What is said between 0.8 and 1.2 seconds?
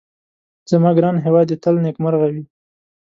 ګران